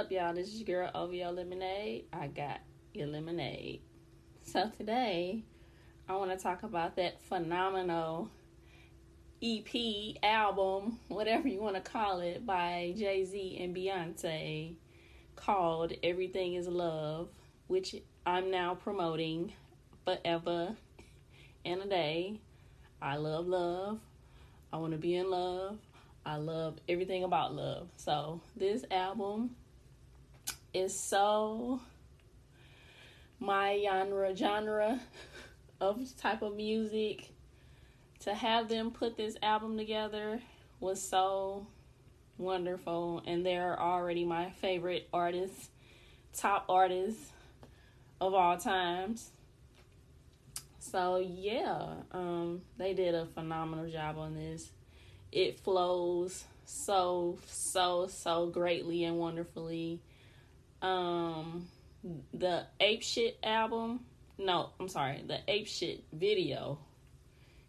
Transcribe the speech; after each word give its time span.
up, 0.00 0.10
y'all? 0.10 0.32
This 0.32 0.48
is 0.48 0.62
your 0.62 0.84
girl 0.84 0.90
OVO 0.94 1.30
Lemonade. 1.30 2.06
I 2.10 2.28
got 2.28 2.60
your 2.94 3.06
lemonade. 3.08 3.82
So 4.42 4.70
today, 4.78 5.42
I 6.08 6.16
want 6.16 6.30
to 6.30 6.38
talk 6.38 6.62
about 6.62 6.96
that 6.96 7.20
phenomenal 7.20 8.30
EP 9.42 10.16
album, 10.22 10.98
whatever 11.08 11.48
you 11.48 11.60
want 11.60 11.74
to 11.74 11.82
call 11.82 12.20
it, 12.20 12.46
by 12.46 12.94
Jay 12.96 13.26
Z 13.26 13.58
and 13.60 13.76
Beyonce, 13.76 14.76
called 15.36 15.92
"Everything 16.02 16.54
Is 16.54 16.66
Love," 16.66 17.28
which 17.66 17.94
I'm 18.24 18.50
now 18.50 18.76
promoting 18.76 19.52
forever 20.06 20.76
and 21.66 21.82
a 21.82 21.86
day. 21.86 22.40
I 23.02 23.16
love 23.16 23.46
love. 23.46 24.00
I 24.72 24.78
want 24.78 24.92
to 24.92 24.98
be 24.98 25.16
in 25.16 25.28
love. 25.28 25.76
I 26.24 26.36
love 26.36 26.78
everything 26.88 27.22
about 27.22 27.54
love. 27.54 27.88
So 27.96 28.40
this 28.56 28.82
album 28.90 29.56
is 30.72 30.98
so 30.98 31.80
my 33.38 33.80
genre 33.82 34.36
genre 34.36 35.00
of 35.80 36.16
type 36.16 36.42
of 36.42 36.56
music. 36.56 37.30
To 38.20 38.34
have 38.34 38.68
them 38.68 38.90
put 38.90 39.16
this 39.16 39.36
album 39.42 39.78
together 39.78 40.42
was 40.78 41.00
so 41.00 41.66
wonderful 42.36 43.22
and 43.26 43.46
they're 43.46 43.80
already 43.80 44.26
my 44.26 44.50
favorite 44.60 45.08
artists, 45.10 45.70
top 46.34 46.66
artists 46.68 47.30
of 48.20 48.34
all 48.34 48.58
times. 48.58 49.30
So 50.80 51.16
yeah, 51.16 51.94
um, 52.12 52.60
they 52.76 52.92
did 52.92 53.14
a 53.14 53.24
phenomenal 53.24 53.90
job 53.90 54.18
on 54.18 54.34
this 54.34 54.70
it 55.32 55.58
flows 55.60 56.44
so 56.64 57.38
so 57.46 58.08
so 58.08 58.46
greatly 58.46 59.04
and 59.04 59.18
wonderfully 59.18 60.00
um 60.82 61.66
the 62.34 62.66
ape 62.80 63.02
shit 63.02 63.38
album. 63.42 64.00
No 64.38 64.70
i'm 64.80 64.88
sorry 64.88 65.22
the 65.26 65.38
ape 65.48 65.66
shit 65.66 66.04
video. 66.12 66.78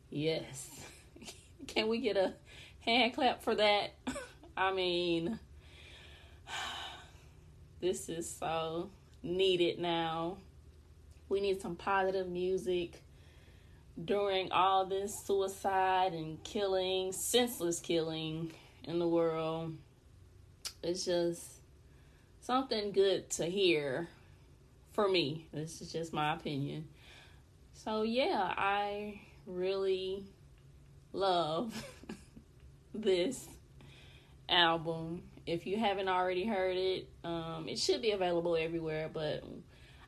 Yes. 0.10 0.70
Can 1.68 1.88
we 1.88 2.00
get 2.00 2.18
a 2.18 2.34
hand 2.82 3.14
clap 3.14 3.44
for 3.44 3.56
that? 3.56 3.94
I 4.58 4.74
mean 4.74 5.40
this 7.82 8.10
is 8.10 8.30
so 8.30 8.90
needed 9.24 9.80
now. 9.80 10.38
We 11.30 11.40
need 11.40 11.62
some 11.62 11.76
positive 11.76 12.28
music 12.28 13.02
during 14.04 14.52
all 14.52 14.86
this 14.86 15.18
suicide 15.26 16.14
and 16.14 16.44
killing, 16.44 17.12
senseless 17.12 17.80
killing 17.80 18.52
in 18.84 19.00
the 19.00 19.08
world. 19.08 19.76
It's 20.84 21.06
just 21.06 21.61
something 22.42 22.92
good 22.92 23.30
to 23.32 23.46
hear 23.46 24.10
for 24.92 25.08
me. 25.08 25.48
This 25.54 25.82
is 25.82 25.92
just 25.92 26.12
my 26.12 26.34
opinion. 26.34 26.88
So, 27.74 28.02
yeah, 28.02 28.54
I 28.58 29.22
really 29.46 30.26
love 31.14 31.74
this 32.94 33.48
album. 34.50 35.24
If 35.46 35.66
you 35.66 35.78
haven't 35.78 36.10
already 36.10 36.46
heard 36.46 36.78
it, 36.78 37.08
um, 37.24 37.66
it 37.68 37.80
should 37.80 38.02
be 38.02 38.12
available 38.12 38.56
everywhere, 38.56 39.10
but 39.12 39.44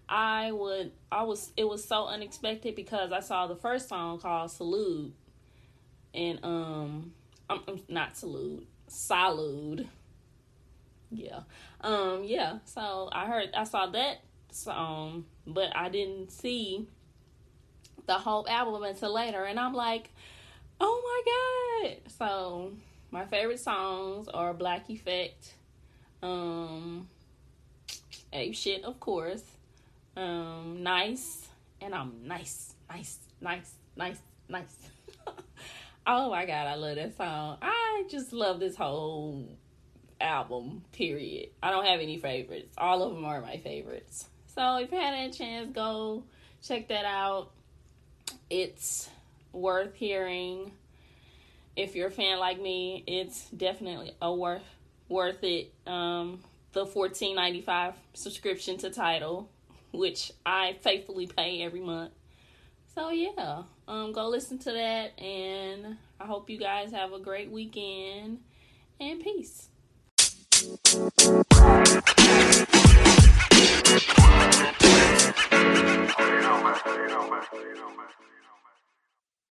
I 0.07 0.51
would 0.51 0.91
I 1.11 1.23
was 1.23 1.51
it 1.55 1.67
was 1.67 1.83
so 1.83 2.07
unexpected 2.07 2.75
because 2.75 3.11
I 3.11 3.21
saw 3.21 3.47
the 3.47 3.55
first 3.55 3.87
song 3.89 4.19
called 4.19 4.51
Salute 4.51 5.13
and 6.13 6.39
um 6.43 7.13
I'm, 7.49 7.61
I'm 7.67 7.81
not 7.87 8.17
Salute 8.17 8.67
Salute 8.87 9.87
yeah 11.15 11.41
um 11.81 12.23
yeah 12.23 12.59
so 12.65 13.09
I 13.11 13.25
heard 13.25 13.49
I 13.55 13.63
saw 13.63 13.87
that 13.87 14.21
song 14.51 15.25
but 15.47 15.75
I 15.75 15.89
didn't 15.89 16.31
see 16.31 16.87
the 18.05 18.13
whole 18.13 18.47
album 18.47 18.83
until 18.83 19.13
later 19.13 19.43
and 19.43 19.59
I'm 19.59 19.73
like 19.73 20.11
oh 20.79 21.01
my 21.83 21.91
god 21.91 22.11
so 22.17 22.71
my 23.11 23.25
favorite 23.25 23.59
songs 23.59 24.27
are 24.27 24.53
Black 24.53 24.89
Effect 24.89 25.53
um 26.21 27.07
Ape 28.31 28.55
Shit 28.55 28.83
of 28.83 28.99
course 28.99 29.43
um, 30.15 30.83
nice, 30.83 31.47
and 31.81 31.95
I'm 31.95 32.27
nice, 32.27 32.75
nice, 32.89 33.17
nice, 33.41 33.73
nice, 33.95 34.19
nice. 34.47 34.77
oh 36.07 36.29
my 36.29 36.45
god, 36.45 36.67
I 36.67 36.75
love 36.75 36.95
that 36.97 37.17
song. 37.17 37.57
I 37.61 38.03
just 38.09 38.31
love 38.31 38.59
this 38.59 38.75
whole 38.75 39.47
album, 40.21 40.83
period. 40.91 41.49
I 41.61 41.71
don't 41.71 41.85
have 41.85 41.99
any 41.99 42.17
favorites. 42.17 42.73
All 42.77 43.03
of 43.03 43.13
them 43.13 43.25
are 43.25 43.41
my 43.41 43.57
favorites. 43.57 44.27
So 44.55 44.77
if 44.77 44.91
you 44.91 44.97
had 44.97 45.13
a 45.13 45.33
chance, 45.33 45.69
go 45.73 46.23
check 46.61 46.87
that 46.89 47.05
out. 47.05 47.51
It's 48.49 49.09
worth 49.51 49.95
hearing. 49.95 50.71
If 51.75 51.95
you're 51.95 52.07
a 52.07 52.11
fan 52.11 52.39
like 52.39 52.61
me, 52.61 53.03
it's 53.07 53.49
definitely 53.49 54.15
a 54.21 54.33
worth 54.33 54.61
worth 55.09 55.43
it. 55.43 55.73
Um, 55.87 56.39
the 56.71 56.85
fourteen 56.85 57.35
ninety 57.35 57.61
five 57.61 57.95
subscription 58.13 58.77
to 58.79 58.89
Tidal, 58.89 59.49
which 59.91 60.31
I 60.45 60.77
faithfully 60.81 61.27
pay 61.27 61.63
every 61.63 61.81
month. 61.81 62.11
So 62.93 63.09
yeah, 63.09 63.63
um, 63.87 64.11
go 64.11 64.29
listen 64.29 64.59
to 64.59 64.71
that, 64.71 65.19
and 65.19 65.97
I 66.19 66.25
hope 66.25 66.49
you 66.49 66.59
guys 66.59 66.91
have 66.91 67.11
a 67.11 67.19
great 67.19 67.49
weekend 67.49 68.39
and 68.99 69.23
peace. 69.23 69.67
Thank 70.63 72.67
you. 72.67 72.72